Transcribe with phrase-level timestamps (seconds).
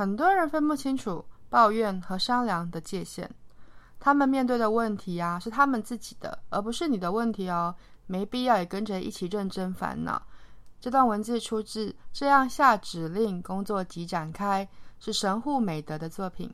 [0.00, 3.30] 很多人分不清楚抱怨和商量的界限。
[3.98, 7.74] 他们面对的问题呀、啊，是他们自己的，而不是你的问题哦。
[8.06, 10.22] 没必要也跟着一起认真烦恼。
[10.80, 14.66] 这段文字出自《这样下指令，工作即展开》，
[15.04, 16.50] 是神户美德的作品。